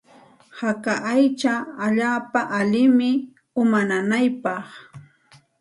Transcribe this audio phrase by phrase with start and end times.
[0.61, 1.53] Haka aycha
[1.85, 3.09] allaapa allinmi
[3.61, 4.65] uma nanaypaq.